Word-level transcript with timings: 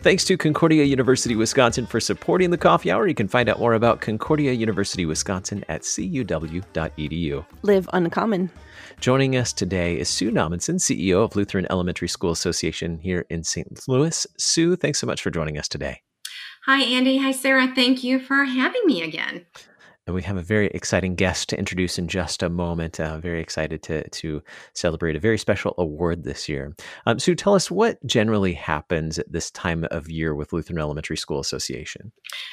Thanks 0.00 0.24
to 0.26 0.36
Concordia 0.36 0.84
University 0.84 1.34
Wisconsin 1.34 1.84
for 1.84 1.98
supporting 1.98 2.50
the 2.50 2.56
Coffee 2.56 2.88
Hour. 2.92 3.08
You 3.08 3.16
can 3.16 3.26
find 3.26 3.48
out 3.48 3.58
more 3.58 3.74
about 3.74 4.00
Concordia 4.00 4.52
University 4.52 5.04
Wisconsin 5.04 5.64
at 5.68 5.82
cuw.edu. 5.82 7.44
Live 7.62 7.88
uncommon. 7.92 8.48
Joining 9.00 9.34
us 9.36 9.52
today 9.52 9.98
is 9.98 10.08
Sue 10.08 10.30
Nahmensen, 10.30 10.76
CEO 10.76 11.24
of 11.24 11.34
Lutheran 11.34 11.66
Elementary 11.68 12.06
School 12.06 12.30
Association 12.30 12.98
here 12.98 13.26
in 13.28 13.42
St. 13.42 13.88
Louis. 13.88 14.24
Sue, 14.38 14.76
thanks 14.76 15.00
so 15.00 15.06
much 15.06 15.20
for 15.20 15.32
joining 15.32 15.58
us 15.58 15.66
today. 15.66 16.00
Hi, 16.66 16.80
Andy. 16.84 17.18
Hi, 17.18 17.32
Sarah. 17.32 17.72
Thank 17.74 18.04
you 18.04 18.20
for 18.20 18.44
having 18.44 18.82
me 18.84 19.02
again. 19.02 19.46
And 20.08 20.14
we 20.14 20.22
have 20.22 20.38
a 20.38 20.42
very 20.42 20.68
exciting 20.68 21.16
guest 21.16 21.50
to 21.50 21.58
introduce 21.58 21.98
in 21.98 22.08
just 22.08 22.42
a 22.42 22.48
moment. 22.48 22.98
Uh, 22.98 23.18
very 23.18 23.42
excited 23.42 23.82
to 23.82 24.08
to 24.08 24.42
celebrate 24.72 25.16
a 25.16 25.20
very 25.20 25.36
special 25.36 25.74
award 25.76 26.24
this 26.24 26.48
year. 26.48 26.74
Um, 27.04 27.18
Sue, 27.18 27.34
tell 27.34 27.54
us 27.54 27.70
what 27.70 28.02
generally 28.06 28.54
happens 28.54 29.18
at 29.18 29.30
this 29.30 29.50
time 29.50 29.86
of 29.90 30.08
year 30.08 30.34
with 30.34 30.54
Lutheran 30.54 30.78
Elementary 30.78 31.18
School 31.18 31.40
Association. 31.40 32.10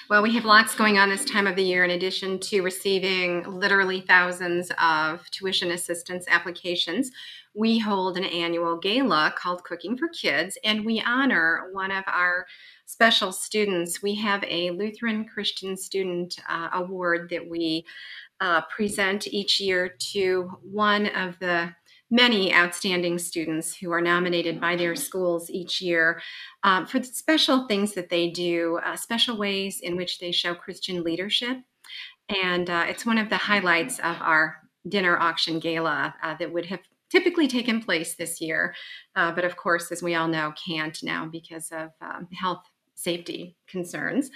Well, 0.10 0.22
we 0.22 0.36
have 0.36 0.44
lots 0.44 0.76
going 0.76 0.98
on 0.98 1.10
this 1.10 1.24
time 1.24 1.48
of 1.48 1.56
the 1.56 1.64
year 1.64 1.86
in 1.86 1.92
addition 1.92 2.42
to 2.42 2.60
receiving 2.60 3.44
literally 3.50 4.02
thousands 4.02 4.70
of 4.78 5.32
tuition 5.32 5.72
assistance 5.72 6.26
applications. 6.28 7.10
We 7.54 7.80
hold 7.80 8.18
an 8.18 8.26
annual 8.26 8.78
gala 8.78 9.34
called 9.38 9.64
Cooking 9.64 9.96
for 9.96 10.10
Kids, 10.10 10.58
and 10.66 10.84
we 10.84 11.02
honor 11.08 11.70
one 11.72 11.92
of 11.92 12.04
our 12.06 12.48
special 12.86 13.32
students, 13.32 14.02
we 14.02 14.16
have 14.16 14.44
a 14.48 14.72
Lutheran 14.72 15.26
Christian 15.26 15.76
Student 15.76 16.38
uh, 16.48 16.70
Award 16.74 17.30
that 17.32 17.50
we 17.50 17.86
uh, 18.40 18.62
present 18.62 19.28
each 19.28 19.60
year 19.60 19.96
to 20.12 20.52
one 20.62 21.08
of 21.08 21.38
the 21.40 21.74
many 22.12 22.54
outstanding 22.54 23.18
students 23.18 23.76
who 23.76 23.92
are 23.92 24.02
nominated 24.02 24.62
by 24.62 24.76
their 24.76 24.96
schools 24.96 25.50
each 25.50 25.82
year 25.82 26.22
um, 26.64 26.86
for 26.86 27.00
the 27.00 27.06
special 27.06 27.68
things 27.68 27.94
that 27.94 28.10
they 28.10 28.30
do, 28.30 28.80
uh, 28.86 28.96
special 28.96 29.38
ways 29.38 29.80
in 29.82 29.96
which 29.96 30.20
they 30.20 30.32
show 30.32 30.54
Christian 30.54 31.04
leadership. 31.04 31.58
And 32.30 32.70
uh, 32.70 32.86
it's 32.88 33.06
one 33.06 33.18
of 33.18 33.30
the 33.30 33.38
highlights 33.38 34.00
of 34.00 34.18
our 34.22 34.58
dinner 34.88 35.18
auction 35.18 35.60
gala 35.60 36.14
uh, 36.22 36.36
that 36.38 36.54
would 36.54 36.68
have 36.68 36.82
typically 37.10 37.48
taken 37.48 37.82
place 37.82 38.16
this 38.16 38.42
year, 38.42 38.76
uh, 39.16 39.32
but 39.32 39.46
of 39.46 39.56
course, 39.56 39.92
as 39.92 40.04
we 40.04 40.16
all 40.16 40.28
know, 40.28 40.54
can't 40.68 40.98
now 41.04 41.26
because 41.26 41.72
of 41.72 41.90
um, 42.02 42.28
health 42.34 42.64
safety 42.96 43.56
concerns. 43.68 44.30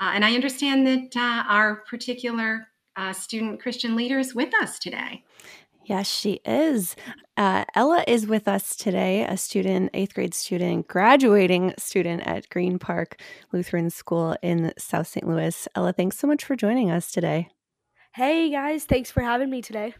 Uh, 0.00 0.12
and 0.14 0.24
I 0.24 0.34
understand 0.34 0.86
that 0.86 1.16
uh, 1.16 1.44
our 1.48 1.82
particular 1.88 2.68
uh, 2.96 3.12
student 3.12 3.60
Christian 3.60 3.96
leader 3.96 4.18
is 4.18 4.34
with 4.34 4.52
us 4.60 4.78
today. 4.78 5.24
Yes, 5.84 6.08
she 6.08 6.40
is. 6.44 6.94
Uh, 7.36 7.64
Ella 7.74 8.04
is 8.06 8.26
with 8.26 8.46
us 8.46 8.76
today, 8.76 9.24
a 9.24 9.36
student, 9.36 9.90
eighth 9.94 10.14
grade 10.14 10.34
student, 10.34 10.86
graduating 10.86 11.74
student 11.76 12.22
at 12.24 12.48
Green 12.50 12.78
Park 12.78 13.20
Lutheran 13.52 13.90
School 13.90 14.36
in 14.42 14.72
South 14.78 15.08
St. 15.08 15.26
Louis. 15.26 15.66
Ella, 15.74 15.92
thanks 15.92 16.18
so 16.18 16.26
much 16.26 16.44
for 16.44 16.54
joining 16.54 16.90
us 16.90 17.10
today. 17.10 17.48
Hey 18.14 18.50
guys, 18.50 18.84
thanks 18.84 19.10
for 19.10 19.22
having 19.22 19.50
me 19.50 19.62
today. 19.62 19.94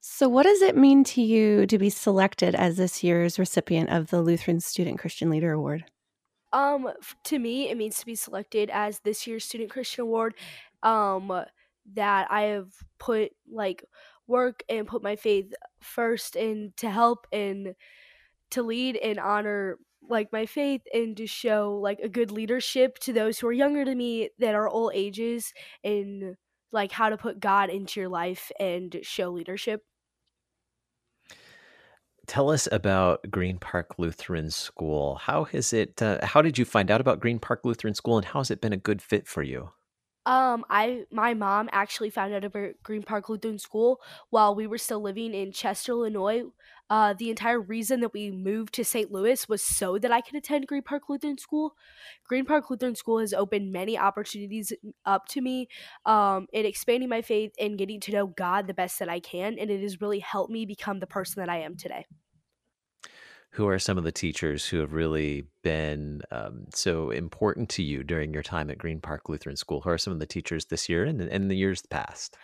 So, 0.00 0.28
what 0.28 0.42
does 0.42 0.60
it 0.62 0.76
mean 0.76 1.04
to 1.04 1.22
you 1.22 1.64
to 1.68 1.78
be 1.78 1.88
selected 1.88 2.54
as 2.56 2.76
this 2.76 3.04
year's 3.04 3.38
recipient 3.38 3.88
of 3.88 4.10
the 4.10 4.20
Lutheran 4.20 4.58
Student 4.58 4.98
Christian 4.98 5.30
Leader 5.30 5.52
Award? 5.52 5.84
Um, 6.52 6.90
to 7.24 7.38
me, 7.38 7.70
it 7.70 7.76
means 7.76 7.98
to 7.98 8.06
be 8.06 8.14
selected 8.14 8.70
as 8.70 9.00
this 9.00 9.26
year's 9.26 9.44
Student 9.44 9.70
Christian 9.70 10.02
Award. 10.02 10.34
Um, 10.82 11.44
that 11.94 12.30
I 12.30 12.42
have 12.42 12.72
put 12.98 13.32
like 13.50 13.84
work 14.26 14.62
and 14.68 14.86
put 14.86 15.02
my 15.02 15.16
faith 15.16 15.52
first 15.80 16.36
and 16.36 16.76
to 16.76 16.88
help 16.90 17.26
and 17.32 17.74
to 18.50 18.62
lead 18.62 18.96
and 18.96 19.18
honor 19.18 19.78
like 20.08 20.32
my 20.32 20.46
faith 20.46 20.82
and 20.92 21.16
to 21.16 21.26
show 21.26 21.78
like 21.82 22.00
a 22.00 22.08
good 22.08 22.30
leadership 22.30 22.98
to 22.98 23.12
those 23.12 23.38
who 23.38 23.46
are 23.46 23.52
younger 23.52 23.84
than 23.84 23.98
me 23.98 24.30
that 24.38 24.54
are 24.54 24.68
all 24.68 24.90
ages 24.94 25.52
and 25.84 26.36
like 26.72 26.92
how 26.92 27.08
to 27.08 27.16
put 27.16 27.40
God 27.40 27.70
into 27.70 28.00
your 28.00 28.08
life 28.08 28.50
and 28.58 28.96
show 29.02 29.30
leadership 29.30 29.82
tell 32.26 32.50
us 32.50 32.68
about 32.70 33.30
Green 33.30 33.58
Park 33.58 33.98
Lutheran 33.98 34.50
School. 34.50 35.16
How 35.16 35.44
has 35.44 35.72
it? 35.72 36.00
Uh, 36.00 36.24
how 36.24 36.42
did 36.42 36.58
you 36.58 36.64
find 36.64 36.90
out 36.90 37.00
about 37.00 37.20
Green 37.20 37.38
Park 37.38 37.60
Lutheran 37.64 37.94
School, 37.94 38.16
and 38.16 38.26
how 38.26 38.40
has 38.40 38.50
it 38.50 38.60
been 38.60 38.72
a 38.72 38.76
good 38.76 39.02
fit 39.02 39.26
for 39.26 39.42
you? 39.42 39.70
Um, 40.24 40.64
I 40.70 41.04
my 41.10 41.34
mom 41.34 41.68
actually 41.72 42.10
found 42.10 42.32
out 42.32 42.44
about 42.44 42.74
Green 42.84 43.02
Park 43.02 43.28
Lutheran 43.28 43.58
School 43.58 44.00
while 44.30 44.54
we 44.54 44.68
were 44.68 44.78
still 44.78 45.00
living 45.00 45.34
in 45.34 45.50
Chester, 45.50 45.92
Illinois. 45.92 46.44
Uh, 46.92 47.14
the 47.14 47.30
entire 47.30 47.58
reason 47.58 48.00
that 48.00 48.12
we 48.12 48.30
moved 48.30 48.74
to 48.74 48.84
St. 48.84 49.10
Louis 49.10 49.48
was 49.48 49.62
so 49.62 49.96
that 49.96 50.12
I 50.12 50.20
could 50.20 50.34
attend 50.34 50.66
Green 50.66 50.82
Park 50.82 51.04
Lutheran 51.08 51.38
School. 51.38 51.74
Green 52.28 52.44
Park 52.44 52.68
Lutheran 52.68 52.94
School 52.94 53.18
has 53.18 53.32
opened 53.32 53.72
many 53.72 53.96
opportunities 53.96 54.74
up 55.06 55.26
to 55.28 55.40
me 55.40 55.68
um, 56.04 56.48
in 56.52 56.66
expanding 56.66 57.08
my 57.08 57.22
faith 57.22 57.52
and 57.58 57.78
getting 57.78 57.98
to 58.00 58.12
know 58.12 58.26
God 58.26 58.66
the 58.66 58.74
best 58.74 58.98
that 58.98 59.08
I 59.08 59.20
can, 59.20 59.58
and 59.58 59.70
it 59.70 59.80
has 59.80 60.02
really 60.02 60.18
helped 60.18 60.52
me 60.52 60.66
become 60.66 61.00
the 61.00 61.06
person 61.06 61.40
that 61.40 61.48
I 61.48 61.60
am 61.60 61.78
today 61.78 62.04
who 63.52 63.68
are 63.68 63.78
some 63.78 63.98
of 63.98 64.04
the 64.04 64.12
teachers 64.12 64.66
who 64.66 64.78
have 64.78 64.94
really 64.94 65.44
been 65.62 66.22
um, 66.30 66.64
so 66.72 67.10
important 67.10 67.68
to 67.68 67.82
you 67.82 68.02
during 68.02 68.32
your 68.32 68.42
time 68.42 68.70
at 68.70 68.78
Green 68.78 68.98
Park 68.98 69.28
Lutheran 69.28 69.56
School? 69.56 69.82
Who 69.82 69.90
are 69.90 69.98
some 69.98 70.14
of 70.14 70.20
the 70.20 70.26
teachers 70.26 70.64
this 70.64 70.88
year 70.88 71.04
and 71.04 71.20
in 71.20 71.48
the 71.48 71.56
years 71.56 71.82
past? 71.90 72.38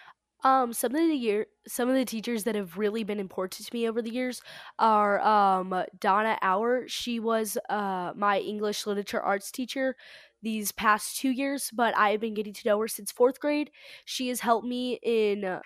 Um, 0.44 0.72
some 0.72 0.94
of 0.94 1.00
the 1.00 1.16
year, 1.16 1.46
some 1.66 1.88
of 1.88 1.96
the 1.96 2.04
teachers 2.04 2.44
that 2.44 2.54
have 2.54 2.78
really 2.78 3.02
been 3.02 3.18
important 3.18 3.66
to 3.66 3.74
me 3.74 3.88
over 3.88 4.00
the 4.00 4.12
years 4.12 4.40
are 4.78 5.20
um, 5.20 5.84
Donna 5.98 6.38
Auer. 6.42 6.86
She 6.86 7.18
was 7.18 7.58
uh, 7.68 8.12
my 8.14 8.38
English 8.38 8.86
literature 8.86 9.20
arts 9.20 9.50
teacher 9.50 9.96
these 10.40 10.70
past 10.70 11.16
two 11.16 11.30
years, 11.30 11.70
but 11.72 11.96
I 11.96 12.10
have 12.10 12.20
been 12.20 12.34
getting 12.34 12.52
to 12.54 12.68
know 12.68 12.78
her 12.80 12.86
since 12.86 13.10
fourth 13.10 13.40
grade. 13.40 13.72
She 14.04 14.28
has 14.28 14.40
helped 14.40 14.66
me 14.66 15.00
in 15.02 15.60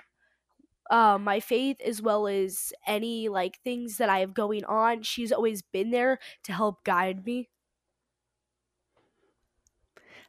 uh, 0.90 1.18
my 1.18 1.40
faith 1.40 1.80
as 1.80 2.02
well 2.02 2.26
as 2.26 2.72
any 2.86 3.28
like 3.28 3.60
things 3.62 3.98
that 3.98 4.08
I 4.08 4.20
have 4.20 4.34
going 4.34 4.64
on. 4.64 5.02
She's 5.02 5.32
always 5.32 5.62
been 5.62 5.90
there 5.90 6.18
to 6.44 6.52
help 6.52 6.84
guide 6.84 7.24
me. 7.24 7.50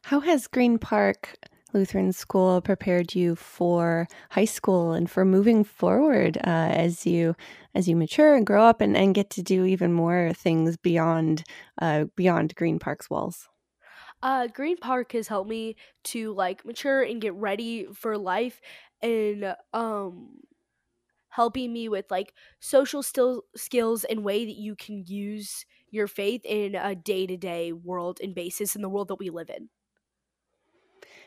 How 0.02 0.20
has 0.20 0.46
Green 0.46 0.78
Park 0.78 1.36
Lutheran 1.74 2.12
School 2.12 2.60
prepared 2.60 3.14
you 3.14 3.34
for 3.36 4.06
high 4.30 4.44
school 4.44 4.92
and 4.92 5.10
for 5.10 5.24
moving 5.24 5.64
forward 5.64 6.38
uh, 6.38 6.70
as 6.70 7.04
you 7.04 7.34
as 7.74 7.88
you 7.88 7.96
mature 7.96 8.34
and 8.36 8.46
grow 8.46 8.64
up 8.64 8.80
and, 8.80 8.96
and 8.96 9.14
get 9.14 9.28
to 9.30 9.42
do 9.42 9.64
even 9.64 9.92
more 9.92 10.32
things 10.34 10.76
beyond 10.76 11.42
uh, 11.82 12.04
beyond 12.16 12.54
Green 12.54 12.78
Park's 12.78 13.10
walls? 13.10 13.48
Uh, 14.22 14.46
Green 14.46 14.76
Park 14.76 15.12
has 15.12 15.28
helped 15.28 15.50
me 15.50 15.76
to 16.04 16.32
like 16.32 16.64
mature 16.64 17.02
and 17.02 17.20
get 17.20 17.34
ready 17.34 17.86
for 17.92 18.16
life 18.16 18.60
and 19.02 19.54
um 19.72 20.40
helping 21.30 21.72
me 21.72 21.88
with 21.88 22.10
like 22.10 22.34
social 22.60 23.02
still 23.02 23.42
skills 23.56 24.04
and 24.04 24.24
way 24.24 24.44
that 24.44 24.56
you 24.56 24.76
can 24.76 25.04
use 25.06 25.66
your 25.90 26.06
faith 26.06 26.42
in 26.44 26.74
a 26.76 26.94
day-to-day 26.94 27.72
world 27.72 28.20
and 28.22 28.34
basis 28.34 28.76
in 28.76 28.82
the 28.82 28.88
world 28.88 29.08
that 29.08 29.16
we 29.16 29.30
live 29.30 29.50
in 29.50 29.68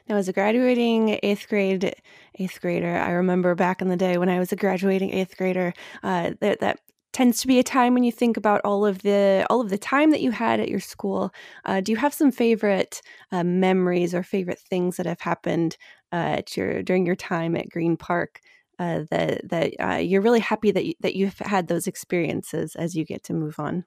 now 0.07 0.15
as 0.15 0.27
a 0.27 0.33
graduating 0.33 1.19
eighth 1.23 1.47
grade 1.47 1.93
eighth 2.35 2.61
grader 2.61 2.97
i 2.97 3.11
remember 3.11 3.55
back 3.55 3.81
in 3.81 3.89
the 3.89 3.97
day 3.97 4.17
when 4.17 4.29
i 4.29 4.39
was 4.39 4.51
a 4.51 4.55
graduating 4.55 5.13
eighth 5.13 5.37
grader 5.37 5.73
uh, 6.03 6.31
that, 6.39 6.59
that 6.59 6.79
tends 7.17 7.41
to 7.41 7.47
be 7.47 7.57
a 7.57 7.63
time 7.63 7.95
when 7.95 8.03
you 8.03 8.11
think 8.11 8.37
about 8.37 8.61
all 8.63 8.85
of 8.85 9.01
the 9.01 9.43
all 9.49 9.59
of 9.59 9.71
the 9.71 9.77
time 9.77 10.11
that 10.11 10.21
you 10.21 10.29
had 10.29 10.59
at 10.59 10.69
your 10.69 10.79
school. 10.79 11.33
Uh, 11.65 11.81
do 11.81 11.91
you 11.91 11.97
have 11.97 12.13
some 12.13 12.31
favorite 12.31 13.01
uh, 13.31 13.43
memories 13.43 14.13
or 14.13 14.21
favorite 14.21 14.59
things 14.59 14.97
that 14.97 15.07
have 15.07 15.21
happened 15.21 15.77
uh, 16.11 16.37
at 16.37 16.55
your 16.55 16.83
during 16.83 17.07
your 17.07 17.15
time 17.15 17.55
at 17.55 17.69
Green 17.69 17.97
Park 17.97 18.39
uh, 18.77 19.01
that 19.09 19.49
that 19.49 19.73
uh, 19.79 19.95
you're 19.95 20.21
really 20.21 20.39
happy 20.39 20.69
that 20.69 20.85
you, 20.85 20.93
that 20.99 21.15
you've 21.15 21.39
had 21.39 21.67
those 21.67 21.87
experiences 21.87 22.75
as 22.75 22.95
you 22.95 23.03
get 23.03 23.23
to 23.23 23.33
move 23.33 23.59
on? 23.59 23.85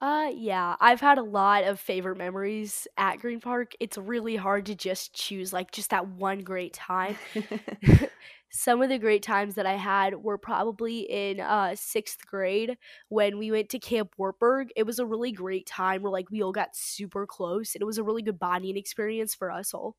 Uh, 0.00 0.30
yeah, 0.32 0.76
I've 0.80 1.00
had 1.00 1.18
a 1.18 1.22
lot 1.24 1.64
of 1.64 1.80
favorite 1.80 2.18
memories 2.18 2.86
at 2.96 3.16
Green 3.18 3.40
Park. 3.40 3.72
It's 3.80 3.98
really 3.98 4.36
hard 4.36 4.66
to 4.66 4.76
just 4.76 5.12
choose 5.12 5.52
like 5.52 5.72
just 5.72 5.90
that 5.90 6.06
one 6.06 6.40
great 6.40 6.72
time. 6.72 7.16
Some 8.50 8.80
of 8.80 8.88
the 8.88 8.98
great 8.98 9.22
times 9.22 9.56
that 9.56 9.66
I 9.66 9.74
had 9.74 10.14
were 10.22 10.38
probably 10.38 11.00
in 11.00 11.40
uh 11.40 11.74
sixth 11.76 12.26
grade 12.26 12.78
when 13.08 13.38
we 13.38 13.50
went 13.50 13.68
to 13.70 13.78
Camp 13.80 14.14
Wartburg. 14.16 14.68
It 14.76 14.84
was 14.84 14.98
a 15.00 15.06
really 15.06 15.32
great 15.32 15.66
time 15.66 16.02
where 16.02 16.12
like 16.12 16.30
we 16.30 16.42
all 16.42 16.52
got 16.52 16.76
super 16.76 17.26
close 17.26 17.74
and 17.74 17.82
it 17.82 17.84
was 17.86 17.98
a 17.98 18.04
really 18.04 18.22
good 18.22 18.38
bonding 18.38 18.76
experience 18.76 19.34
for 19.34 19.50
us 19.50 19.74
all 19.74 19.96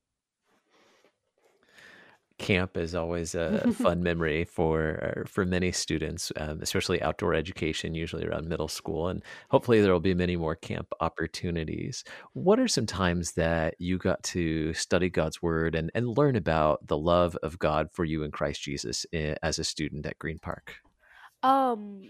camp 2.40 2.78
is 2.78 2.96
always 2.96 3.36
a 3.36 3.72
fun 3.74 4.02
memory 4.02 4.46
for 4.46 5.16
uh, 5.18 5.28
for 5.28 5.46
many 5.46 5.72
students, 5.72 6.32
um, 6.38 6.60
especially 6.62 7.02
outdoor 7.04 7.36
education, 7.36 7.94
usually 7.94 8.26
around 8.26 8.48
middle 8.48 8.68
school, 8.68 9.10
and 9.10 9.22
hopefully 9.50 9.82
there 9.82 9.94
will 9.94 10.00
be 10.00 10.16
many 10.16 10.36
more 10.36 10.56
camp 10.56 10.92
opportunities. 11.02 12.04
What 12.34 12.60
are 12.60 12.68
some 12.68 12.88
times 12.88 13.34
that 13.34 13.76
you 13.78 13.98
got 14.00 14.24
to 14.24 14.74
study 14.74 15.10
God's 15.10 15.42
word 15.42 15.76
and 15.76 15.92
and 15.94 16.18
learn 16.18 16.36
about 16.36 16.88
the 16.88 16.98
love 16.98 17.36
of 17.44 17.60
God 17.60 17.90
for 17.92 18.06
you 18.06 18.24
in 18.24 18.32
Christ 18.32 18.64
Jesus 18.64 19.06
eh, 19.14 19.36
as 19.44 19.60
a 19.60 19.64
student 19.64 20.06
at 20.08 20.18
Green 20.18 20.40
Park? 20.40 20.76
Um, 21.44 22.10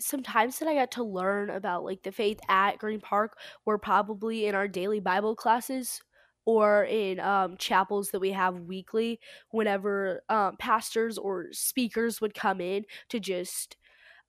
sometimes 0.00 0.58
that 0.58 0.68
I 0.68 0.74
got 0.74 0.92
to 0.92 1.04
learn 1.04 1.50
about 1.50 1.84
like 1.84 2.02
the 2.02 2.12
faith 2.12 2.40
at 2.48 2.78
Green 2.78 3.00
Park 3.00 3.36
were 3.64 3.78
probably 3.78 4.46
in 4.46 4.54
our 4.54 4.68
daily 4.68 5.00
Bible 5.00 5.36
classes 5.36 6.00
or 6.46 6.84
in 6.84 7.20
um, 7.20 7.56
chapels 7.56 8.10
that 8.10 8.20
we 8.20 8.32
have 8.32 8.60
weekly 8.60 9.20
whenever 9.50 10.22
um, 10.28 10.56
pastors 10.58 11.16
or 11.18 11.46
speakers 11.52 12.20
would 12.20 12.34
come 12.34 12.60
in 12.60 12.84
to 13.08 13.18
just 13.20 13.76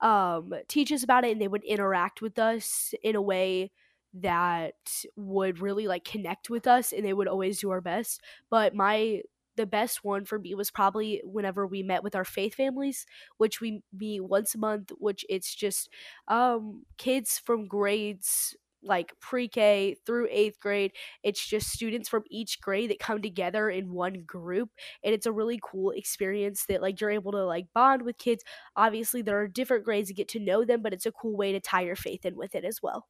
um, 0.01 0.53
teach 0.67 0.91
us 0.91 1.03
about 1.03 1.25
it 1.25 1.31
and 1.31 1.41
they 1.41 1.47
would 1.47 1.63
interact 1.63 2.21
with 2.21 2.37
us 2.37 2.93
in 3.03 3.15
a 3.15 3.21
way 3.21 3.71
that 4.13 5.03
would 5.15 5.59
really 5.59 5.87
like 5.87 6.05
connect 6.05 6.49
with 6.49 6.67
us 6.67 6.93
and 6.93 7.05
they 7.05 7.13
would 7.13 7.27
always 7.27 7.59
do 7.59 7.69
our 7.69 7.81
best. 7.81 8.21
But 8.49 8.73
my 8.73 9.21
the 9.57 9.65
best 9.65 10.03
one 10.03 10.25
for 10.25 10.37
me 10.37 10.53
was 10.53 10.69
probably 10.69 11.21
whenever 11.23 11.65
we 11.65 11.81
met 11.81 12.03
with 12.03 12.13
our 12.13 12.25
faith 12.25 12.55
families 12.55 13.05
which 13.37 13.61
we 13.61 13.81
meet 13.93 14.19
once 14.19 14.53
a 14.53 14.57
month 14.57 14.91
which 14.97 15.25
it's 15.29 15.55
just 15.55 15.87
um 16.27 16.83
kids 16.97 17.39
from 17.39 17.65
grades 17.65 18.53
like 18.85 19.13
pre-K 19.19 19.95
through 20.05 20.29
8th 20.29 20.59
grade. 20.59 20.91
It's 21.23 21.45
just 21.45 21.69
students 21.69 22.07
from 22.07 22.23
each 22.29 22.61
grade 22.61 22.89
that 22.91 22.99
come 22.99 23.21
together 23.21 23.69
in 23.69 23.91
one 23.91 24.23
group 24.25 24.69
and 25.03 25.13
it's 25.13 25.25
a 25.25 25.31
really 25.31 25.59
cool 25.63 25.91
experience 25.91 26.65
that 26.67 26.81
like 26.81 27.01
you're 27.01 27.09
able 27.09 27.31
to 27.33 27.45
like 27.45 27.67
bond 27.73 28.03
with 28.03 28.17
kids. 28.17 28.43
Obviously 28.75 29.21
there 29.21 29.39
are 29.39 29.47
different 29.47 29.83
grades 29.85 30.09
to 30.09 30.13
get 30.13 30.27
to 30.29 30.39
know 30.39 30.63
them, 30.63 30.81
but 30.81 30.93
it's 30.93 31.05
a 31.05 31.11
cool 31.11 31.35
way 31.35 31.51
to 31.51 31.59
tie 31.59 31.81
your 31.81 31.95
faith 31.95 32.25
in 32.25 32.35
with 32.35 32.55
it 32.55 32.65
as 32.65 32.81
well. 32.81 33.07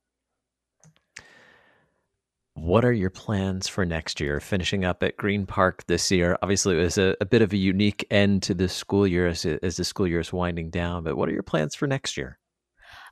What 2.56 2.86
are 2.86 2.94
your 2.94 3.10
plans 3.10 3.68
for 3.68 3.86
next 3.86 4.22
year? 4.22 4.40
Finishing 4.40 4.86
up 4.86 5.04
at 5.04 5.18
Green 5.18 5.46
Park 5.46 5.86
this 5.88 6.10
year. 6.10 6.38
Obviously, 6.42 6.78
it 6.78 6.84
was 6.84 6.98
a, 6.98 7.14
a 7.20 7.26
bit 7.26 7.42
of 7.42 7.52
a 7.52 7.58
unique 7.58 8.08
end 8.10 8.44
to 8.44 8.54
the 8.54 8.70
school 8.70 9.06
year 9.06 9.28
as, 9.28 9.46
as 9.46 9.76
the 9.76 9.84
school 9.84 10.08
year 10.08 10.22
is 10.22 10.32
winding 10.32 10.70
down. 10.70 11.04
But 11.04 11.18
what 11.18 11.28
are 11.28 11.34
your 11.34 11.44
plans 11.44 11.76
for 11.76 11.86
next 11.86 12.16
year? 12.16 12.40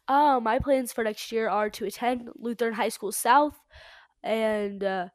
Uh, 0.08 0.40
my 0.42 0.60
plans 0.60 0.92
for 0.92 1.04
next 1.04 1.32
year 1.32 1.48
are 1.50 1.70
to 1.70 1.86
attend 1.86 2.30
Lutheran 2.36 2.74
High 2.74 2.90
School 2.90 3.12
South 3.12 3.58
and 4.22 4.84
uh, 4.84 5.08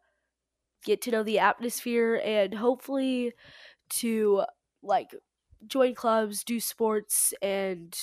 get 0.85 1.03
to 1.03 1.11
know 1.11 1.23
the 1.23 1.39
atmosphere 1.39 2.21
and 2.25 2.55
hopefully 2.55 3.33
to 3.91 4.45
like 4.83 5.15
join 5.67 5.95
clubs, 5.95 6.45
do 6.45 6.61
sports, 6.61 7.35
and 7.43 7.97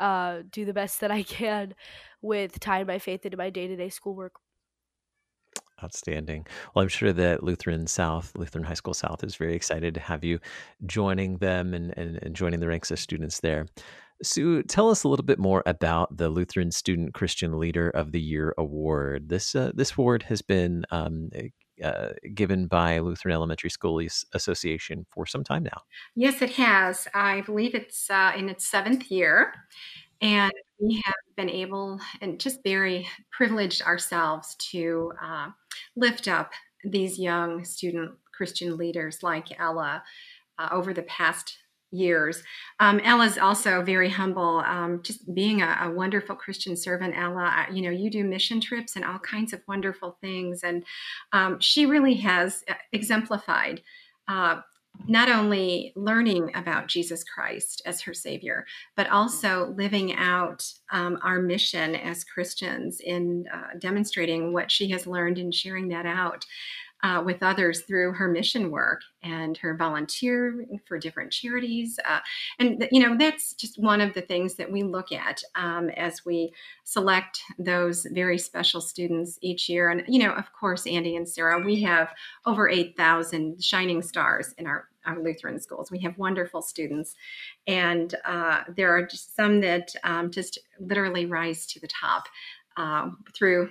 uh, 0.00 0.42
do 0.50 0.64
the 0.64 0.72
best 0.72 1.00
that 1.00 1.10
I 1.10 1.22
can 1.22 1.74
with 2.22 2.58
tying 2.60 2.86
my 2.86 2.98
faith 2.98 3.24
into 3.24 3.36
my 3.36 3.50
day 3.50 3.66
to 3.66 3.76
day 3.76 3.88
schoolwork. 3.88 4.34
Outstanding. 5.82 6.44
Well, 6.74 6.82
I'm 6.82 6.88
sure 6.88 7.12
that 7.12 7.44
Lutheran 7.44 7.86
South, 7.86 8.32
Lutheran 8.36 8.64
High 8.64 8.74
School 8.74 8.94
South, 8.94 9.22
is 9.22 9.36
very 9.36 9.54
excited 9.54 9.94
to 9.94 10.00
have 10.00 10.24
you 10.24 10.40
joining 10.86 11.36
them 11.36 11.72
and, 11.72 11.96
and, 11.96 12.18
and 12.20 12.34
joining 12.34 12.58
the 12.58 12.66
ranks 12.66 12.90
of 12.90 12.98
students 12.98 13.38
there. 13.38 13.66
Sue, 14.22 14.62
tell 14.64 14.90
us 14.90 15.04
a 15.04 15.08
little 15.08 15.24
bit 15.24 15.38
more 15.38 15.62
about 15.66 16.16
the 16.16 16.28
Lutheran 16.28 16.70
Student 16.70 17.14
Christian 17.14 17.58
Leader 17.58 17.90
of 17.90 18.12
the 18.12 18.20
Year 18.20 18.54
award. 18.58 19.28
This 19.28 19.54
uh, 19.54 19.72
this 19.74 19.92
award 19.92 20.24
has 20.24 20.42
been 20.42 20.84
um, 20.90 21.30
eh, 21.34 21.48
uh, 21.82 22.12
given 22.34 22.66
by 22.66 22.98
Lutheran 22.98 23.34
Elementary 23.34 23.70
School 23.70 24.00
Association 24.32 25.06
for 25.12 25.26
some 25.26 25.44
time 25.44 25.62
now. 25.62 25.82
Yes, 26.16 26.42
it 26.42 26.50
has. 26.52 27.06
I 27.14 27.42
believe 27.42 27.74
it's 27.74 28.10
uh, 28.10 28.32
in 28.36 28.48
its 28.48 28.66
seventh 28.66 29.10
year, 29.10 29.54
and 30.20 30.52
we 30.80 31.02
have 31.04 31.14
been 31.36 31.50
able 31.50 32.00
and 32.20 32.40
just 32.40 32.62
very 32.64 33.08
privileged 33.30 33.82
ourselves 33.82 34.56
to 34.72 35.12
uh, 35.22 35.48
lift 35.96 36.26
up 36.26 36.50
these 36.84 37.18
young 37.18 37.64
student 37.64 38.12
Christian 38.32 38.76
leaders 38.76 39.22
like 39.22 39.58
Ella 39.60 40.02
uh, 40.58 40.68
over 40.72 40.92
the 40.92 41.02
past 41.02 41.58
years. 41.90 42.42
Um, 42.80 43.00
Ella's 43.00 43.38
also 43.38 43.82
very 43.82 44.08
humble, 44.08 44.60
um, 44.60 45.00
just 45.02 45.32
being 45.34 45.62
a, 45.62 45.78
a, 45.82 45.90
wonderful 45.90 46.36
Christian 46.36 46.76
servant. 46.76 47.14
Ella, 47.16 47.66
you 47.72 47.82
know, 47.82 47.90
you 47.90 48.10
do 48.10 48.24
mission 48.24 48.60
trips 48.60 48.96
and 48.96 49.04
all 49.04 49.18
kinds 49.18 49.52
of 49.52 49.62
wonderful 49.66 50.18
things, 50.20 50.62
and 50.62 50.84
um, 51.32 51.58
she 51.60 51.86
really 51.86 52.14
has 52.14 52.64
uh, 52.68 52.74
exemplified. 52.92 53.82
Uh, 54.28 54.60
not 55.06 55.30
only 55.30 55.92
learning 55.94 56.50
about 56.56 56.88
Jesus 56.88 57.22
Christ 57.22 57.82
as 57.86 58.00
her 58.00 58.12
Savior, 58.12 58.66
but 58.96 59.08
also 59.10 59.72
living 59.76 60.14
out 60.16 60.66
um, 60.90 61.18
our 61.22 61.40
mission 61.40 61.94
as 61.94 62.24
Christians 62.24 63.00
in 63.00 63.44
uh, 63.52 63.78
demonstrating 63.78 64.52
what 64.52 64.70
she 64.70 64.90
has 64.90 65.06
learned 65.06 65.38
and 65.38 65.54
sharing 65.54 65.88
that 65.88 66.06
out 66.06 66.44
uh, 67.02 67.22
with 67.24 67.42
others 67.42 67.82
through 67.82 68.12
her 68.12 68.28
mission 68.28 68.70
work 68.70 69.02
and 69.22 69.56
her 69.56 69.76
volunteer 69.76 70.64
for 70.86 70.98
different 70.98 71.30
charities. 71.30 71.98
Uh, 72.08 72.18
and, 72.58 72.88
you 72.90 73.00
know, 73.00 73.16
that's 73.16 73.54
just 73.54 73.78
one 73.78 74.00
of 74.00 74.14
the 74.14 74.22
things 74.22 74.54
that 74.54 74.70
we 74.70 74.82
look 74.82 75.12
at 75.12 75.42
um, 75.54 75.90
as 75.90 76.24
we 76.24 76.52
select 76.84 77.40
those 77.58 78.06
very 78.12 78.38
special 78.38 78.80
students 78.80 79.38
each 79.42 79.68
year. 79.68 79.90
And, 79.90 80.02
you 80.08 80.18
know, 80.18 80.32
of 80.32 80.52
course, 80.52 80.86
Andy 80.86 81.16
and 81.16 81.28
Sarah, 81.28 81.60
we 81.60 81.82
have 81.82 82.12
over 82.46 82.68
8,000 82.68 83.62
shining 83.62 84.02
stars 84.02 84.54
in 84.58 84.66
our 84.66 84.88
our 85.06 85.22
Lutheran 85.22 85.58
schools. 85.58 85.90
We 85.90 86.00
have 86.00 86.18
wonderful 86.18 86.60
students, 86.60 87.14
and 87.66 88.14
uh, 88.26 88.64
there 88.76 88.94
are 88.94 89.06
just 89.06 89.34
some 89.34 89.60
that 89.62 89.94
um, 90.04 90.30
just 90.30 90.58
literally 90.78 91.24
rise 91.24 91.66
to 91.68 91.80
the 91.80 91.88
top 91.88 92.24
uh, 92.76 93.08
through 93.34 93.70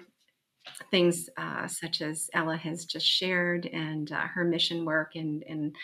things 0.92 1.30
uh, 1.38 1.68
such 1.68 2.02
as 2.02 2.30
Ella 2.34 2.58
has 2.58 2.86
just 2.86 3.06
shared 3.06 3.66
and 3.68 4.12
uh, 4.12 4.22
her 4.22 4.44
mission 4.44 4.86
work 4.86 5.16
and, 5.16 5.44
and 5.48 5.76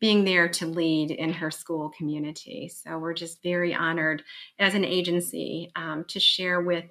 being 0.00 0.24
there 0.24 0.48
to 0.48 0.66
lead 0.66 1.10
in 1.10 1.32
her 1.32 1.50
school 1.50 1.90
community. 1.96 2.68
So 2.68 2.98
we're 2.98 3.14
just 3.14 3.42
very 3.42 3.74
honored 3.74 4.22
as 4.58 4.74
an 4.74 4.84
agency 4.84 5.70
um, 5.76 6.04
to 6.08 6.20
share 6.20 6.60
with 6.60 6.84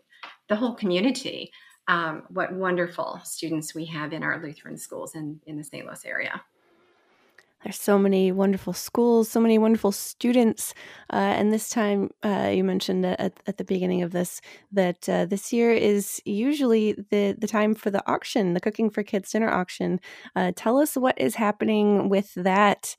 the 0.49 0.55
whole 0.55 0.75
community 0.75 1.51
um, 1.87 2.23
what 2.29 2.53
wonderful 2.53 3.19
students 3.23 3.75
we 3.75 3.85
have 3.85 4.13
in 4.13 4.23
our 4.23 4.41
Lutheran 4.41 4.77
schools 4.77 5.15
in, 5.15 5.39
in 5.45 5.57
the 5.57 5.63
St. 5.63 5.85
Louis 5.85 6.05
area. 6.05 6.41
There's 7.63 7.79
so 7.79 7.99
many 7.99 8.31
wonderful 8.31 8.73
schools, 8.73 9.29
so 9.29 9.39
many 9.39 9.57
wonderful 9.57 9.91
students. 9.91 10.73
Uh, 11.13 11.17
and 11.17 11.53
this 11.53 11.69
time, 11.69 12.09
uh, 12.23 12.51
you 12.53 12.63
mentioned 12.63 13.05
at, 13.05 13.39
at 13.45 13.57
the 13.57 13.63
beginning 13.63 14.01
of 14.01 14.11
this 14.11 14.41
that 14.71 15.07
uh, 15.07 15.25
this 15.25 15.53
year 15.53 15.71
is 15.71 16.21
usually 16.25 16.93
the, 17.11 17.35
the 17.37 17.47
time 17.47 17.75
for 17.75 17.91
the 17.91 18.03
auction, 18.09 18.53
the 18.53 18.59
Cooking 18.59 18.89
for 18.89 19.03
Kids 19.03 19.31
dinner 19.31 19.49
auction. 19.49 19.99
Uh, 20.35 20.51
tell 20.55 20.79
us 20.79 20.95
what 20.95 21.19
is 21.19 21.35
happening 21.35 22.09
with 22.09 22.33
that 22.33 22.95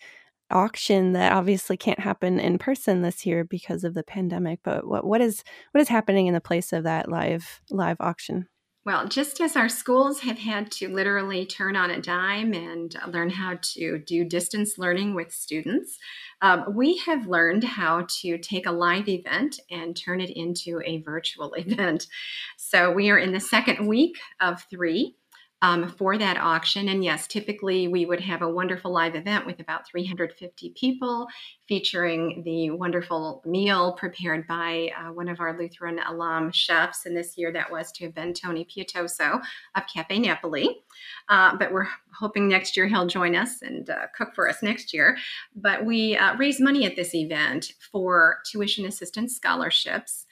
auction 0.50 1.12
that 1.14 1.32
obviously 1.32 1.76
can't 1.76 2.00
happen 2.00 2.38
in 2.38 2.58
person 2.58 3.02
this 3.02 3.26
year 3.26 3.42
because 3.42 3.84
of 3.84 3.94
the 3.94 4.04
pandemic. 4.04 4.60
But 4.62 4.86
what, 4.86 5.04
what 5.04 5.20
is 5.20 5.42
what 5.72 5.80
is 5.80 5.88
happening 5.88 6.26
in 6.26 6.34
the 6.34 6.40
place 6.40 6.72
of 6.72 6.84
that 6.84 7.10
live 7.10 7.62
live 7.70 7.96
auction? 8.00 8.48
Well, 8.84 9.06
just 9.06 9.40
as 9.40 9.54
our 9.54 9.68
schools 9.68 10.20
have 10.20 10.38
had 10.38 10.72
to 10.72 10.88
literally 10.88 11.46
turn 11.46 11.76
on 11.76 11.92
a 11.92 12.00
dime 12.00 12.52
and 12.52 12.92
learn 13.06 13.30
how 13.30 13.58
to 13.74 13.98
do 13.98 14.24
distance 14.24 14.76
learning 14.76 15.14
with 15.14 15.32
students, 15.32 15.98
um, 16.40 16.64
we 16.74 16.96
have 16.98 17.28
learned 17.28 17.62
how 17.62 18.06
to 18.22 18.38
take 18.38 18.66
a 18.66 18.72
live 18.72 19.08
event 19.08 19.60
and 19.70 19.96
turn 19.96 20.20
it 20.20 20.30
into 20.30 20.80
a 20.84 21.00
virtual 21.02 21.54
event. 21.56 22.08
So 22.56 22.90
we 22.90 23.08
are 23.10 23.18
in 23.18 23.32
the 23.32 23.38
second 23.38 23.86
week 23.86 24.18
of 24.40 24.64
three 24.68 25.14
um, 25.62 25.88
for 25.96 26.18
that 26.18 26.36
auction. 26.36 26.88
And 26.88 27.04
yes, 27.04 27.26
typically 27.28 27.86
we 27.86 28.04
would 28.04 28.20
have 28.20 28.42
a 28.42 28.50
wonderful 28.50 28.92
live 28.92 29.14
event 29.14 29.46
with 29.46 29.60
about 29.60 29.86
350 29.86 30.74
people 30.76 31.28
featuring 31.68 32.42
the 32.44 32.70
wonderful 32.70 33.42
meal 33.46 33.92
prepared 33.92 34.46
by 34.48 34.90
uh, 34.98 35.12
one 35.12 35.28
of 35.28 35.40
our 35.40 35.56
Lutheran 35.56 36.00
alum 36.08 36.50
chefs. 36.50 37.06
And 37.06 37.16
this 37.16 37.38
year 37.38 37.52
that 37.52 37.70
was 37.70 37.92
to 37.92 38.04
have 38.04 38.14
been 38.14 38.34
Tony 38.34 38.66
Pietoso 38.66 39.40
of 39.76 39.82
Cafe 39.92 40.18
Napoli. 40.18 40.82
Uh, 41.28 41.56
but 41.56 41.72
we're 41.72 41.88
hoping 42.18 42.48
next 42.48 42.76
year 42.76 42.88
he'll 42.88 43.06
join 43.06 43.36
us 43.36 43.62
and 43.62 43.88
uh, 43.88 44.06
cook 44.16 44.34
for 44.34 44.48
us 44.48 44.62
next 44.62 44.92
year. 44.92 45.16
But 45.54 45.86
we 45.86 46.16
uh, 46.16 46.36
raise 46.36 46.60
money 46.60 46.84
at 46.84 46.96
this 46.96 47.14
event 47.14 47.72
for 47.92 48.40
tuition 48.50 48.84
assistance 48.84 49.36
scholarships 49.36 50.26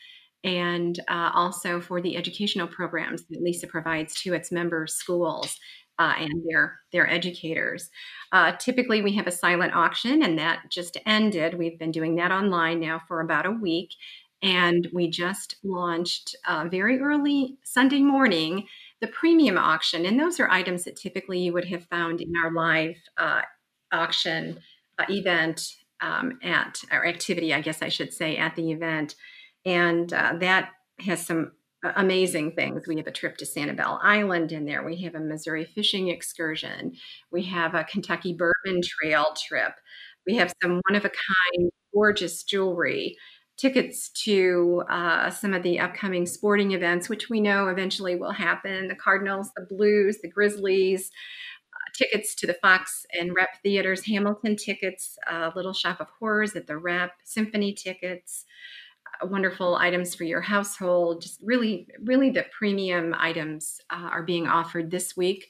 and 0.45 0.99
uh, 1.09 1.31
also 1.35 1.81
for 1.81 2.01
the 2.01 2.17
educational 2.17 2.67
programs 2.67 3.25
that 3.27 3.43
LESA 3.43 3.69
provides 3.69 4.15
to 4.23 4.35
its 4.35 4.51
member 4.53 4.87
schools. 4.87 5.59
Uh, 5.99 6.15
and 6.19 6.43
their 6.49 6.81
their 6.93 7.11
educators. 7.11 7.91
Uh, 8.33 8.53
typically, 8.53 9.03
we 9.03 9.13
have 9.13 9.27
a 9.27 9.31
silent 9.31 9.75
auction, 9.75 10.23
and 10.23 10.39
that 10.39 10.63
just 10.71 10.97
ended. 11.05 11.59
We've 11.59 11.79
been 11.79 11.91
doing 11.91 12.15
that 12.15 12.33
online 12.33 12.81
now 12.81 13.03
for 13.07 13.21
about 13.21 13.45
a 13.45 13.51
week, 13.51 13.91
and 14.43 14.89
we 14.95 15.11
just 15.11 15.57
launched 15.63 16.35
uh, 16.49 16.67
very 16.71 17.01
early 17.01 17.59
Sunday 17.65 18.01
morning 18.01 18.67
the 19.01 19.09
premium 19.09 19.59
auction. 19.59 20.07
And 20.07 20.19
those 20.19 20.41
are 20.41 20.51
items 20.51 20.85
that 20.85 20.97
typically 20.97 21.39
you 21.39 21.53
would 21.53 21.67
have 21.67 21.85
found 21.85 22.21
in 22.21 22.33
our 22.43 22.53
live 22.53 22.97
uh, 23.17 23.43
auction 23.93 24.61
uh, 24.99 25.05
event 25.09 25.75
um, 26.01 26.39
at 26.43 26.81
our 26.91 27.07
activity, 27.07 27.53
I 27.53 27.61
guess 27.61 27.83
I 27.83 27.89
should 27.89 28.13
say, 28.13 28.37
at 28.37 28.57
the 28.57 28.71
event. 28.71 29.15
And 29.64 30.12
uh, 30.12 30.35
that 30.40 30.71
has 31.00 31.25
some 31.25 31.52
amazing 31.97 32.52
things. 32.52 32.87
We 32.87 32.97
have 32.97 33.07
a 33.07 33.12
trip 33.12 33.37
to 33.38 33.45
Sanibel 33.45 33.99
Island 34.02 34.52
in 34.52 34.67
there. 34.67 34.85
We 34.85 35.02
have 35.02 35.14
a 35.14 35.21
Missouri 35.21 35.64
fishing 35.64 36.09
excursion. 36.09 36.93
We 37.31 37.43
have 37.45 37.75
a 37.75 37.85
Kentucky 37.85 38.35
bourbon 38.35 38.83
trail 38.83 39.35
trip. 39.49 39.73
We 40.26 40.37
have 40.37 40.52
some 40.62 40.81
one 40.88 40.97
of 40.97 41.05
a 41.05 41.11
kind, 41.11 41.71
gorgeous 41.95 42.43
jewelry 42.43 43.17
tickets 43.57 44.09
to 44.11 44.83
uh, 44.88 45.31
some 45.31 45.52
of 45.52 45.62
the 45.62 45.79
upcoming 45.79 46.26
sporting 46.26 46.73
events, 46.73 47.09
which 47.09 47.29
we 47.29 47.40
know 47.40 47.69
eventually 47.69 48.17
will 48.17 48.33
happen 48.33 48.88
the 48.88 48.95
Cardinals, 48.95 49.50
the 49.57 49.67
Blues, 49.69 50.19
the 50.23 50.31
Grizzlies, 50.31 51.11
uh, 51.75 51.93
tickets 51.95 52.35
to 52.37 52.47
the 52.47 52.55
Fox 52.55 53.05
and 53.19 53.35
Rep 53.35 53.62
Theaters, 53.62 54.07
Hamilton 54.07 54.57
tickets, 54.57 55.19
uh, 55.31 55.50
Little 55.55 55.75
Shop 55.75 56.00
of 56.00 56.09
Horrors 56.19 56.57
at 56.57 56.67
the 56.67 56.79
Rep, 56.79 57.12
symphony 57.25 57.75
tickets. 57.75 58.45
Wonderful 59.23 59.77
items 59.77 60.15
for 60.15 60.25
your 60.25 60.41
household. 60.41 61.23
Just 61.23 61.41
really, 61.43 61.87
really, 62.05 62.31
the 62.31 62.47
premium 62.57 63.15
items 63.19 63.81
uh, 63.91 64.09
are 64.11 64.23
being 64.23 64.47
offered 64.47 64.91
this 64.91 65.17
week 65.17 65.47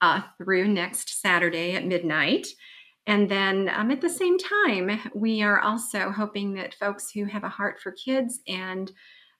uh, 0.00 0.22
through 0.38 0.68
next 0.68 1.20
Saturday 1.20 1.74
at 1.74 1.86
midnight. 1.86 2.48
And 3.06 3.28
then 3.28 3.68
um, 3.74 3.90
at 3.90 4.00
the 4.00 4.08
same 4.08 4.38
time, 4.38 5.00
we 5.14 5.42
are 5.42 5.60
also 5.60 6.10
hoping 6.10 6.54
that 6.54 6.74
folks 6.74 7.10
who 7.10 7.24
have 7.24 7.44
a 7.44 7.48
heart 7.48 7.80
for 7.80 7.92
kids 7.92 8.40
and 8.46 8.92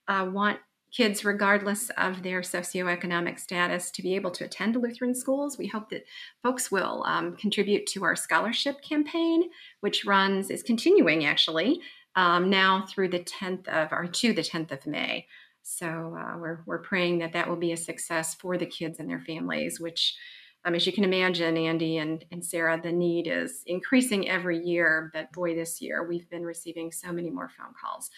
uh, 0.09 0.29
want 0.33 0.59
kids, 0.93 1.25
regardless 1.25 1.91
of 1.97 2.23
their 2.23 2.43
socioeconomic 2.43 3.39
status, 3.39 3.91
to 3.91 4.03
be 4.03 4.15
able 4.15 4.31
to 4.31 4.45
attend 4.45 4.77
Lutheran 4.77 5.15
schools. 5.15 5.57
We 5.57 5.67
hope 5.67 5.89
that 5.91 6.05
folks 6.43 6.71
will 6.71 7.03
um, 7.07 7.35
contribute 7.37 7.87
to 7.87 8.05
our 8.05 8.15
scholarship 8.15 8.83
campaign, 8.83 9.45
which 9.81 10.05
runs, 10.05 10.51
is 10.51 10.63
continuing 10.63 11.25
actually, 11.25 11.81
um, 12.17 12.51
now 12.51 12.85
through 12.87 13.09
the 13.09 13.21
10th 13.21 13.69
of, 13.69 13.93
or 13.93 14.07
to 14.07 14.33
the 14.33 14.43
10th 14.43 14.73
of 14.73 14.87
May. 14.87 15.27
So 15.63 15.87
uh, 15.87 16.39
we're, 16.39 16.63
we're 16.67 16.83
praying 16.83 17.19
that 17.19 17.33
that 17.35 17.49
will 17.49 17.57
be 17.57 17.73
a 17.73 17.77
success 17.77 18.35
for 18.35 18.59
the 18.59 18.67
kids 18.67 18.99
and 18.99 19.09
their 19.09 19.21
families, 19.21 19.81
which 19.81 20.17
um, 20.65 20.75
as 20.75 20.87
you 20.87 20.93
can 20.93 21.05
imagine, 21.05 21.57
Andy 21.57 21.99
and, 21.99 22.25
and 22.31 22.45
Sarah, 22.45 22.81
the 22.81 22.93
need 22.93 23.27
is 23.27 23.63
increasing 23.67 24.29
every 24.29 24.59
year. 24.59 25.11
But 25.13 25.33
boy, 25.33 25.55
this 25.55 25.81
year 25.81 26.07
we've 26.07 26.29
been 26.31 26.45
receiving 26.45 26.93
so 26.93 27.13
many 27.13 27.31
more 27.31 27.49
phone 27.49 27.75
calls 27.81 28.11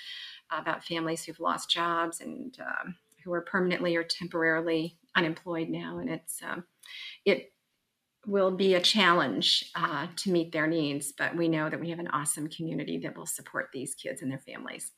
about 0.50 0.84
families 0.84 1.24
who've 1.24 1.40
lost 1.40 1.70
jobs 1.70 2.20
and 2.20 2.54
um, 2.60 2.96
who 3.24 3.32
are 3.32 3.40
permanently 3.40 3.96
or 3.96 4.04
temporarily 4.04 4.98
unemployed 5.16 5.70
now. 5.70 5.98
And 5.98 6.10
it's 6.10 6.40
um, 6.42 6.64
it 7.24 7.53
will 8.26 8.50
be 8.50 8.74
a 8.74 8.80
challenge 8.80 9.70
uh, 9.74 10.06
to 10.16 10.30
meet 10.30 10.52
their 10.52 10.66
needs, 10.66 11.12
but 11.16 11.36
we 11.36 11.48
know 11.48 11.68
that 11.68 11.80
we 11.80 11.90
have 11.90 11.98
an 11.98 12.08
awesome 12.08 12.48
community 12.48 12.98
that 12.98 13.16
will 13.16 13.26
support 13.26 13.68
these 13.72 13.94
kids 13.94 14.22
and 14.22 14.30
their 14.30 14.38
families. 14.38 14.92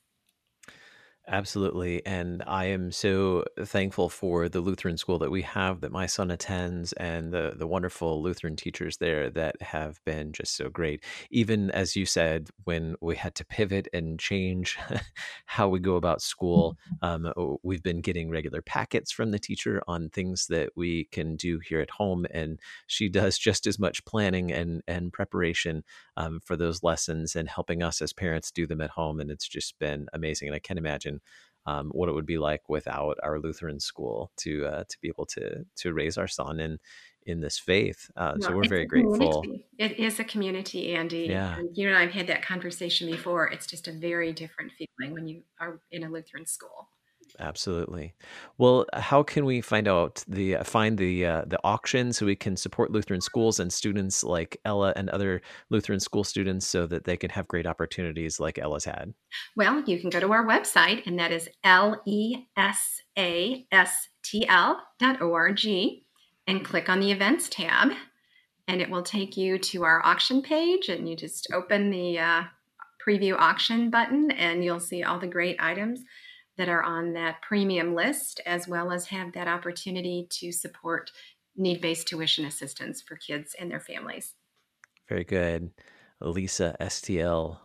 Absolutely. 1.29 2.05
And 2.05 2.41
I 2.47 2.65
am 2.67 2.89
so 2.89 3.43
thankful 3.59 4.07
for 4.07 4.47
the 4.47 4.61
Lutheran 4.61 4.95
school 4.97 5.19
that 5.19 5.29
we 5.29 5.41
have 5.41 5.81
that 5.81 5.91
my 5.91 6.05
son 6.05 6.31
attends 6.31 6.93
and 6.93 7.33
the, 7.33 7.53
the 7.53 7.67
wonderful 7.67 8.23
Lutheran 8.23 8.55
teachers 8.55 8.95
there 8.95 9.29
that 9.31 9.61
have 9.61 9.99
been 10.05 10.31
just 10.31 10.55
so 10.55 10.69
great. 10.69 11.03
Even 11.29 11.69
as 11.71 11.97
you 11.97 12.05
said, 12.05 12.49
when 12.63 12.95
we 13.01 13.17
had 13.17 13.35
to 13.35 13.45
pivot 13.45 13.89
and 13.91 14.17
change 14.17 14.77
how 15.47 15.67
we 15.67 15.79
go 15.79 15.97
about 15.97 16.21
school, 16.21 16.77
um, 17.01 17.33
we've 17.61 17.83
been 17.83 17.99
getting 17.99 18.29
regular 18.29 18.61
packets 18.61 19.11
from 19.11 19.31
the 19.31 19.39
teacher 19.39 19.83
on 19.85 20.07
things 20.09 20.47
that 20.47 20.69
we 20.77 21.09
can 21.11 21.35
do 21.35 21.59
here 21.59 21.81
at 21.81 21.89
home. 21.89 22.25
And 22.31 22.57
she 22.87 23.09
does 23.09 23.37
just 23.47 23.67
as 23.67 23.77
much 23.77 24.05
planning 24.05 24.49
and, 24.53 24.81
and 24.87 25.11
preparation 25.11 25.83
um, 26.15 26.39
for 26.45 26.55
those 26.55 26.83
lessons 26.83 27.35
and 27.35 27.49
helping 27.49 27.83
us 27.83 28.01
as 28.01 28.13
parents 28.13 28.49
do 28.49 28.65
them 28.65 28.79
at 28.79 28.91
home. 28.91 29.19
And 29.19 29.29
it's 29.29 29.47
just 29.47 29.77
been 29.77 30.07
amazing. 30.13 30.47
And 30.47 30.55
I 30.55 30.59
can't 30.59 30.79
imagine 30.79 31.16
um, 31.65 31.89
what 31.89 32.09
it 32.09 32.13
would 32.13 32.25
be 32.25 32.37
like 32.37 32.69
without 32.69 33.17
our 33.23 33.39
Lutheran 33.39 33.79
school 33.79 34.31
to 34.37 34.65
uh, 34.65 34.83
to 34.87 34.97
be 35.01 35.09
able 35.09 35.25
to 35.27 35.65
to 35.77 35.93
raise 35.93 36.17
our 36.17 36.27
son 36.27 36.59
in 36.59 36.79
in 37.27 37.41
this 37.41 37.59
faith. 37.59 38.09
Uh, 38.15 38.35
so 38.39 38.55
we're 38.55 38.67
very 38.69 38.85
grateful. 38.85 39.45
It 39.77 39.99
is 39.99 40.17
a 40.19 40.23
community, 40.23 40.93
Andy. 40.93 41.27
Yeah. 41.29 41.57
And 41.57 41.75
you 41.75 41.89
and 41.89 41.97
I've 41.97 42.11
had 42.11 42.27
that 42.27 42.41
conversation 42.41 43.11
before. 43.11 43.47
It's 43.47 43.67
just 43.67 43.87
a 43.89 43.91
very 43.91 44.31
different 44.31 44.71
feeling 44.71 45.13
when 45.13 45.27
you 45.27 45.43
are 45.59 45.81
in 45.91 46.03
a 46.03 46.09
Lutheran 46.09 46.45
school. 46.45 46.87
Absolutely. 47.39 48.13
Well, 48.57 48.85
how 48.93 49.21
can 49.21 49.45
we 49.45 49.61
find 49.61 49.87
out 49.87 50.23
the 50.27 50.57
uh, 50.57 50.63
find 50.63 50.97
the 50.97 51.25
uh, 51.25 51.43
the 51.45 51.59
auction 51.63 52.11
so 52.11 52.25
we 52.25 52.35
can 52.35 52.57
support 52.57 52.91
Lutheran 52.91 53.21
schools 53.21 53.59
and 53.59 53.71
students 53.71 54.23
like 54.23 54.59
Ella 54.65 54.91
and 54.95 55.09
other 55.09 55.41
Lutheran 55.69 55.99
school 55.99 56.23
students 56.23 56.65
so 56.65 56.87
that 56.87 57.03
they 57.03 57.15
can 57.15 57.29
have 57.29 57.47
great 57.47 57.67
opportunities 57.67 58.39
like 58.39 58.57
Ella's 58.57 58.85
had? 58.85 59.13
Well, 59.55 59.83
you 59.85 59.99
can 59.99 60.09
go 60.09 60.19
to 60.19 60.31
our 60.31 60.45
website 60.45 61.05
and 61.05 61.19
that 61.19 61.31
is 61.31 61.47
l 61.63 62.01
e 62.07 62.45
s 62.55 63.01
a 63.17 63.67
s 63.71 64.09
t 64.23 64.47
l 64.47 64.81
dot 64.97 65.21
org 65.21 65.59
and 66.47 66.65
click 66.65 66.89
on 66.89 66.99
the 66.99 67.11
events 67.11 67.49
tab 67.49 67.91
and 68.67 68.81
it 68.81 68.89
will 68.89 69.03
take 69.03 69.37
you 69.37 69.59
to 69.59 69.83
our 69.83 70.03
auction 70.03 70.41
page 70.41 70.89
and 70.89 71.07
you 71.07 71.15
just 71.15 71.47
open 71.53 71.91
the 71.91 72.17
uh, 72.17 72.41
preview 73.05 73.35
auction 73.37 73.91
button 73.91 74.31
and 74.31 74.63
you'll 74.63 74.79
see 74.79 75.03
all 75.03 75.19
the 75.19 75.27
great 75.27 75.57
items 75.59 76.03
that 76.57 76.69
are 76.69 76.83
on 76.83 77.13
that 77.13 77.41
premium 77.41 77.95
list, 77.95 78.41
as 78.45 78.67
well 78.67 78.91
as 78.91 79.07
have 79.07 79.33
that 79.33 79.47
opportunity 79.47 80.27
to 80.29 80.51
support 80.51 81.11
need 81.55 81.81
based 81.81 82.07
tuition 82.07 82.45
assistance 82.45 83.01
for 83.01 83.15
kids 83.15 83.55
and 83.59 83.71
their 83.71 83.79
families. 83.79 84.33
Very 85.07 85.23
good. 85.23 85.71
LESASTL.org, 86.21 87.57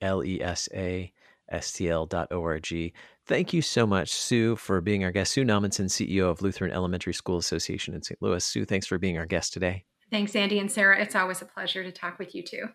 L 0.00 0.24
E 0.24 0.42
S 0.42 0.68
A 0.74 1.12
S 1.48 1.72
T 1.72 1.88
L.org. 1.88 2.92
Thank 3.26 3.52
you 3.52 3.62
so 3.62 3.86
much, 3.86 4.10
Sue, 4.12 4.56
for 4.56 4.80
being 4.80 5.04
our 5.04 5.12
guest. 5.12 5.32
Sue 5.32 5.44
Nahmensen, 5.44 5.86
CEO 5.86 6.30
of 6.30 6.42
Lutheran 6.42 6.72
Elementary 6.72 7.14
School 7.14 7.38
Association 7.38 7.94
in 7.94 8.02
St. 8.02 8.20
Louis. 8.20 8.44
Sue, 8.44 8.64
thanks 8.64 8.86
for 8.86 8.98
being 8.98 9.16
our 9.18 9.26
guest 9.26 9.52
today. 9.52 9.84
Thanks, 10.10 10.36
Andy 10.36 10.58
and 10.58 10.70
Sarah. 10.70 11.00
It's 11.00 11.14
always 11.14 11.40
a 11.40 11.46
pleasure 11.46 11.82
to 11.82 11.92
talk 11.92 12.18
with 12.18 12.34
you 12.34 12.42
too 12.42 12.68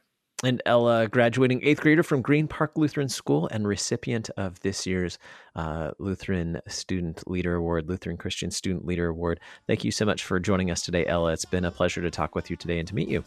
and 0.44 0.62
Ella, 0.66 1.08
graduating 1.08 1.62
eighth 1.64 1.82
grader 1.82 2.04
from 2.04 2.22
Green 2.22 2.48
Park 2.48 2.72
Lutheran 2.76 3.10
School 3.10 3.48
and 3.52 3.68
recipient 3.68 4.30
of 4.38 4.60
this 4.62 4.86
year's 4.88 5.18
uh, 5.56 5.92
Lutheran 6.00 6.62
Student 6.68 7.30
Leader 7.30 7.56
Award, 7.56 7.90
Lutheran 7.90 8.18
Christian 8.18 8.52
Student 8.52 8.86
Leader 8.86 9.08
Award. 9.08 9.40
Thank 9.68 9.84
you 9.84 9.92
so 9.92 10.06
much 10.06 10.24
for 10.24 10.40
joining 10.40 10.72
us 10.72 10.82
today, 10.82 11.06
Ella. 11.06 11.34
It's 11.34 11.46
been 11.46 11.66
a 11.66 11.72
pleasure 11.72 12.02
to 12.02 12.12
talk 12.12 12.36
with 12.36 12.50
you 12.50 12.56
today 12.56 12.80
and 12.80 12.88
to 12.88 12.96
meet 12.96 13.10
you. 13.10 13.24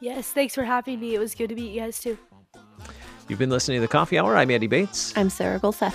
Yes, 0.00 0.32
thanks 0.32 0.54
for 0.54 0.64
having 0.64 1.00
me. 1.00 1.14
It 1.14 1.18
was 1.18 1.34
good 1.34 1.48
to 1.48 1.54
meet 1.54 1.72
you 1.72 1.80
guys 1.80 2.00
too. 2.00 2.16
You've 3.28 3.38
been 3.38 3.50
listening 3.50 3.78
to 3.78 3.82
the 3.82 3.88
Coffee 3.88 4.18
Hour. 4.18 4.36
I'm 4.36 4.50
Andy 4.50 4.68
Bates. 4.68 5.16
I'm 5.16 5.28
Sarah 5.28 5.60
Gulseth. 5.60 5.94